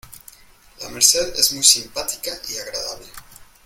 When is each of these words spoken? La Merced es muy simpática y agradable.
La 0.79 0.89
Merced 0.89 1.35
es 1.37 1.53
muy 1.53 1.63
simpática 1.63 2.31
y 2.49 2.57
agradable. 2.57 3.05